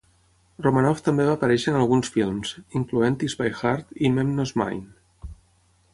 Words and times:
Romanov 0.67 1.01
també 1.07 1.27
va 1.27 1.35
aparèixer 1.39 1.73
en 1.73 1.77
alguns 1.81 2.09
films, 2.17 2.55
incloent-hi 2.81 3.31
"Spy 3.35 3.53
Hard" 3.59 3.95
i 4.09 4.15
"Menno's 4.19 4.59
Mind". 4.63 5.33